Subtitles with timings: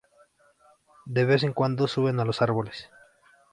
[1.05, 2.89] De vez en cuando, suben a los árboles.